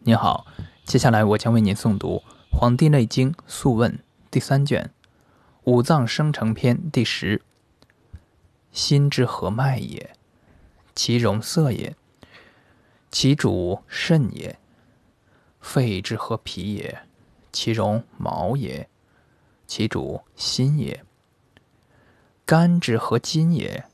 [0.00, 0.46] 您好，
[0.84, 2.22] 接下来我将为您诵读
[2.56, 3.92] 《黄帝内经·素问》
[4.30, 4.92] 第三卷
[5.64, 7.42] 《五脏生成篇》第十。
[8.70, 10.14] 心之合脉也，
[10.94, 11.94] 其容色也；
[13.10, 14.56] 其主肾也。
[15.60, 17.00] 肺之合脾也，
[17.52, 18.86] 其容毛也；
[19.66, 21.04] 其主心也。
[22.46, 23.84] 肝之合筋也，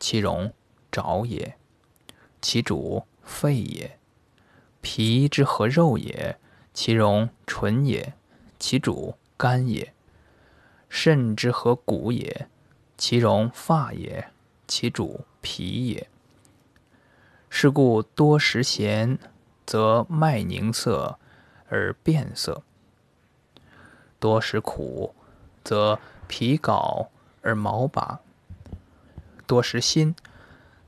[0.00, 0.52] 其容
[0.90, 1.54] 爪也；
[2.42, 3.98] 其主肺也。
[4.84, 6.38] 脾之合肉也，
[6.74, 8.12] 其容唇也，
[8.58, 9.92] 其主肝也；
[10.90, 12.48] 肾之合骨也，
[12.98, 14.28] 其容发也，
[14.68, 16.06] 其主脾也。
[17.48, 19.18] 是故多食咸，
[19.64, 21.18] 则脉凝涩
[21.70, 22.62] 而变色；
[24.20, 25.14] 多食苦，
[25.64, 27.08] 则皮槁
[27.40, 28.20] 而毛拔；
[29.46, 30.14] 多食辛，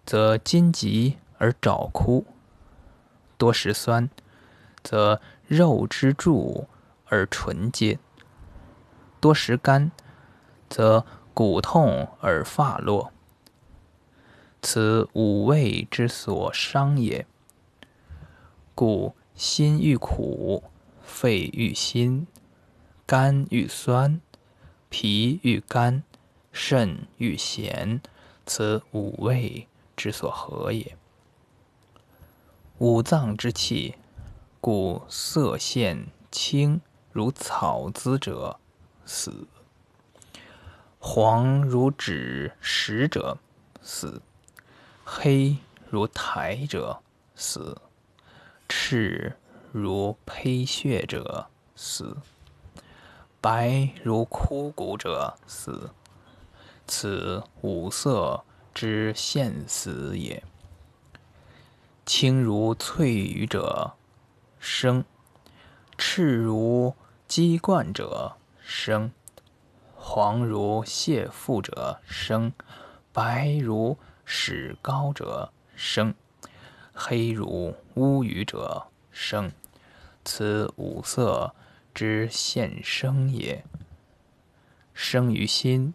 [0.04, 2.26] 则筋急而爪枯。
[3.38, 4.08] 多食酸，
[4.82, 6.68] 则肉之助
[7.06, 7.98] 而唇结；
[9.20, 9.90] 多食甘，
[10.68, 13.12] 则骨痛而发落。
[14.62, 17.26] 此五味之所伤也。
[18.74, 20.64] 故心欲苦，
[21.02, 22.26] 肺欲辛，
[23.06, 24.20] 肝欲酸，
[24.88, 26.02] 脾欲甘，
[26.52, 28.00] 肾欲咸，
[28.44, 30.96] 此五味之所合也。
[32.78, 33.94] 五脏之气，
[34.60, 38.60] 故色现青如草滋者
[39.06, 39.46] 死；
[40.98, 43.38] 黄如纸实者
[43.80, 44.20] 死；
[45.06, 45.56] 黑
[45.88, 47.00] 如苔者
[47.34, 47.78] 死；
[48.68, 49.38] 赤
[49.72, 52.18] 如胚血者死；
[53.40, 55.88] 白如枯骨者死。
[56.86, 60.44] 此五色之现死也。
[62.06, 63.94] 青如翠羽者
[64.60, 65.04] 生，
[65.98, 66.94] 赤如
[67.26, 69.10] 鸡冠者生，
[69.96, 72.52] 黄如蟹腹者生，
[73.12, 76.14] 白如史膏者生，
[76.94, 79.50] 黑如乌鱼者生。
[80.24, 81.56] 此五色
[81.92, 83.64] 之现生也。
[84.94, 85.92] 生于心，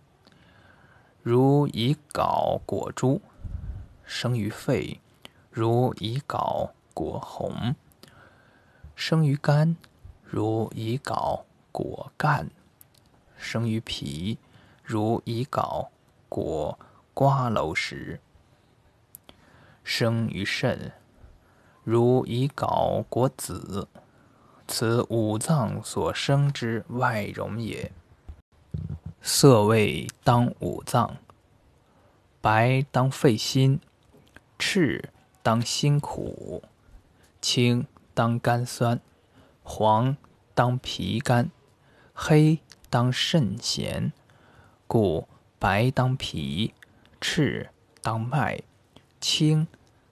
[1.24, 3.22] 如以槁裹诸；
[4.06, 5.01] 生于肺。
[5.54, 7.76] 如以槁裹红，
[8.96, 9.76] 生于肝；
[10.24, 12.50] 如以槁裹干，
[13.36, 14.38] 生于脾；
[14.82, 15.90] 如以槁
[16.30, 16.80] 裹
[17.14, 18.22] 瓜蒌实，
[19.84, 20.94] 生于肾；
[21.84, 23.90] 如以槁裹子。
[24.70, 27.92] 此五脏所生之外容也。
[29.22, 31.18] 色味当五脏：
[32.40, 33.82] 白当肺心，
[34.58, 35.10] 赤。
[35.44, 36.63] 当辛苦，
[37.41, 39.00] 青当肝酸，
[39.63, 40.16] 黄
[40.53, 41.50] 当脾甘，
[42.13, 42.59] 黑
[42.90, 44.13] 当肾咸。
[44.88, 46.74] 故白当皮，
[47.19, 47.69] 赤
[48.02, 48.62] 当脉，
[49.19, 49.68] 青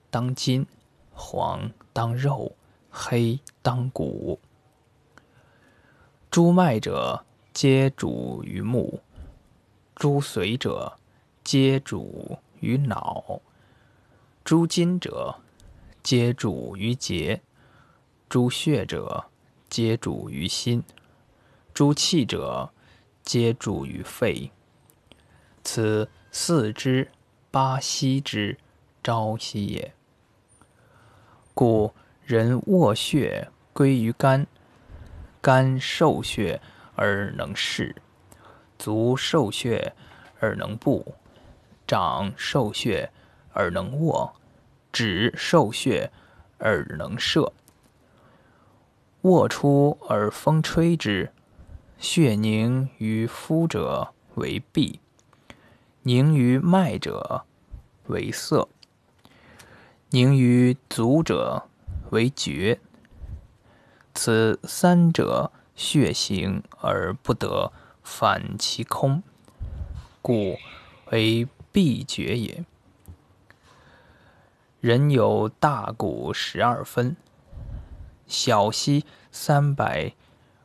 [0.09, 0.65] 当筋，
[1.11, 2.55] 黄当肉，
[2.89, 4.39] 黑当骨。
[6.31, 9.01] 诸脉者，皆主于目；
[9.95, 10.97] 诸髓者，
[11.43, 13.41] 皆主于脑。
[14.49, 15.35] 诸筋者，
[16.01, 17.39] 皆主于节；
[18.27, 19.25] 诸血者，
[19.69, 20.81] 皆主于心；
[21.71, 22.71] 诸气者，
[23.21, 24.49] 皆主于肺。
[25.63, 27.11] 此四肢
[27.51, 28.57] 八息之
[29.03, 29.93] 朝夕也。
[31.53, 31.93] 故
[32.23, 34.47] 人卧血归于肝，
[35.39, 36.59] 肝受血
[36.95, 37.93] 而能视；
[38.79, 39.93] 足受血
[40.39, 41.13] 而能步；
[41.85, 43.11] 掌受血
[43.53, 44.33] 而能握。
[44.91, 46.11] 指受血
[46.57, 47.53] 而能射，
[49.21, 51.31] 卧出而风吹之，
[51.97, 54.99] 血凝于肤者为痹，
[56.03, 57.45] 凝于脉者
[58.07, 58.67] 为涩，
[60.09, 61.67] 凝于足者
[62.11, 62.79] 为厥。
[64.15, 67.71] 此三者血行而不得
[68.03, 69.21] 反其空，
[70.21, 70.57] 故
[71.11, 72.65] 为闭厥也。
[74.81, 77.17] 人有大骨十二分，
[78.27, 80.13] 小溪三百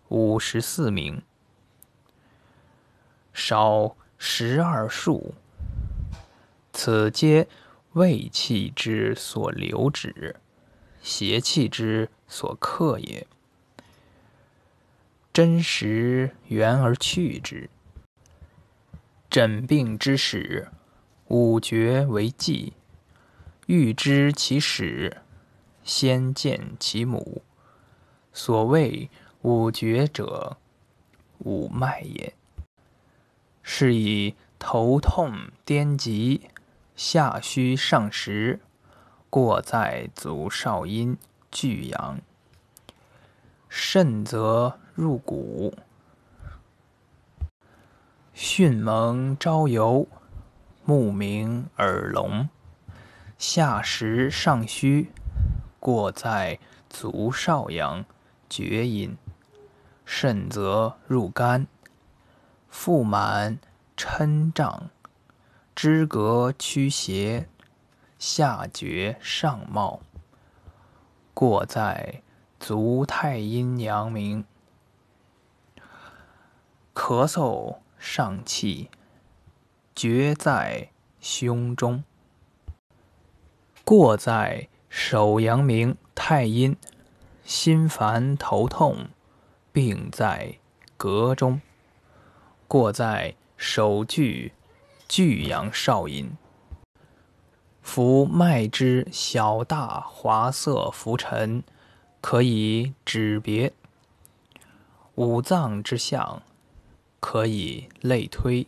[0.06, 1.20] 五十四名，
[3.32, 5.34] 少十二数。
[6.72, 7.48] 此皆
[7.94, 10.36] 胃气之所留止，
[11.02, 13.26] 邪气之所克也。
[15.32, 17.68] 真实源而去之。
[19.28, 20.68] 诊病之始，
[21.26, 22.74] 五厥为纪。
[23.66, 25.22] 欲知其始，
[25.82, 27.42] 先见其母。
[28.32, 29.08] 所谓
[29.40, 30.58] 五厥者，
[31.38, 32.34] 五脉也。
[33.62, 35.32] 是以头痛
[35.64, 36.50] 颠急，
[36.94, 38.60] 下虚上实，
[39.30, 41.16] 过在足少阴
[41.50, 42.20] 巨阳。
[43.70, 45.74] 肾则入骨，
[48.34, 50.06] 迅蒙朝游，
[50.84, 52.50] 目明耳聋。
[53.46, 55.12] 下实上虚，
[55.78, 56.58] 过在
[56.88, 58.06] 足少阳
[58.48, 59.18] 厥阴。
[60.06, 61.66] 肾则入肝。
[62.70, 63.58] 腹满
[63.98, 64.88] 嗔胀，
[65.74, 67.46] 肢膈屈斜，
[68.18, 70.00] 下厥上冒，
[71.34, 72.22] 过在
[72.58, 74.46] 足太阴阳明。
[76.94, 78.88] 咳嗽上气，
[79.94, 80.88] 厥在
[81.20, 82.02] 胸中，
[83.84, 86.76] 过在手阳明太阴。
[87.44, 89.08] 心烦头痛，
[89.70, 90.54] 病在
[90.96, 91.60] 膈中。
[92.66, 94.52] 过在手巨
[95.06, 96.36] 巨阳少阴，
[97.82, 101.62] 夫脉之小大滑涩浮沉，
[102.22, 103.72] 可以指别；
[105.16, 106.42] 五脏之象，
[107.20, 108.66] 可以类推；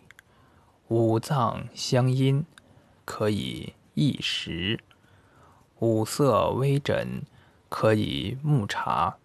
[0.89, 2.45] 五脏相因，
[3.07, 4.79] 可以异时；
[5.81, 7.23] 五色微诊，
[7.69, 9.19] 可以目察；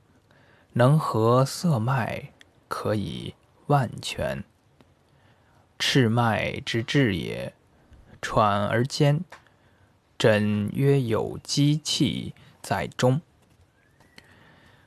[0.73, 2.31] 能合色脉，
[2.67, 3.35] 可以
[3.67, 4.43] 万全。
[5.79, 7.53] 赤脉之治也，
[8.21, 9.23] 喘而坚，
[10.17, 13.21] 诊曰有积气在中，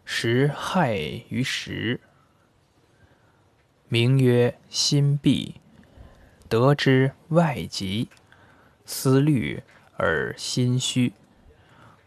[0.05, 0.97] 实害
[1.31, 2.01] 于实，
[3.89, 5.61] 名曰心闭。
[6.47, 8.11] 得之外疾，
[8.85, 9.63] 思虑
[9.97, 11.15] 而心虚，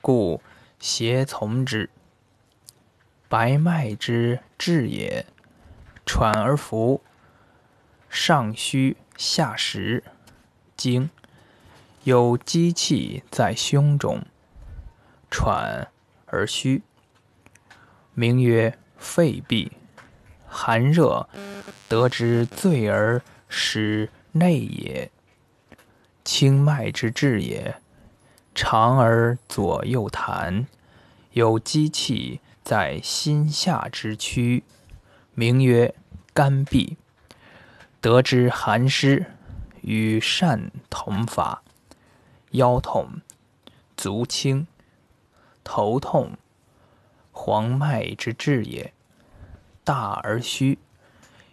[0.01, 0.41] 故
[0.79, 1.89] 邪从之。
[3.29, 5.25] 白脉之至也，
[6.05, 7.01] 喘而浮。
[8.09, 10.03] 上虚下实，
[10.77, 11.09] 经
[12.03, 14.21] 有积气在胸中，
[15.29, 15.89] 喘
[16.25, 16.81] 而虚，
[18.13, 19.69] 名曰肺痹。
[20.47, 21.27] 寒热
[21.89, 25.11] 得之醉而使内也。
[26.23, 27.81] 清脉之至也，
[28.59, 30.65] 长而左右弹，
[31.33, 34.63] 有积气在心下之区，
[35.35, 35.93] 名曰
[36.33, 36.97] 肝痹。
[38.01, 39.27] 得之寒湿，
[39.81, 41.61] 与善同法。
[42.51, 43.21] 腰痛、
[43.95, 44.65] 足轻、
[45.63, 46.31] 头痛，
[47.31, 48.91] 黄脉之治也。
[49.83, 50.79] 大而虚，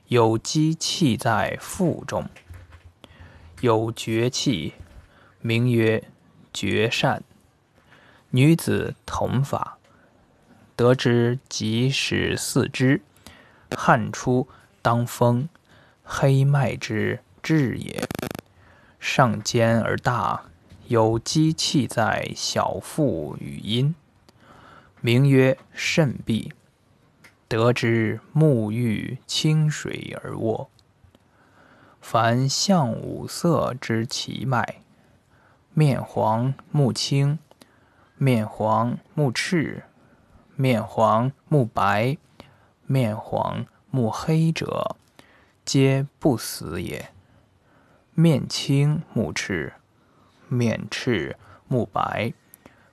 [0.06, 2.26] 有积气在腹中，
[3.60, 4.72] 有绝气，
[5.42, 6.02] 名曰
[6.54, 7.22] 绝善。
[8.30, 9.76] 女子同法。
[10.76, 13.02] 得之即使四肢，
[13.76, 14.48] 汗出
[14.80, 15.48] 当风。
[16.02, 18.06] 黑脉之至也，
[18.98, 20.42] 上尖而大，
[20.88, 23.94] 有积气在小腹与阴，
[25.00, 26.50] 名曰肾痹。
[27.46, 30.68] 得之沐浴清水而卧。
[32.00, 34.82] 凡象五色之奇脉，
[35.74, 37.38] 面黄目青，
[38.16, 39.82] 面黄目赤，
[40.54, 42.16] 面黄目白，
[42.86, 44.96] 面黄目黑者。
[45.64, 47.10] 皆不死也。
[48.12, 49.72] 面青目赤，
[50.48, 52.32] 面赤目白，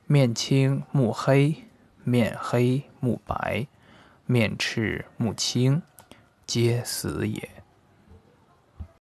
[0.07, 1.65] 面青目黑，
[2.03, 3.67] 面黑目白，
[4.25, 5.83] 面赤目青，
[6.47, 7.60] 皆死也。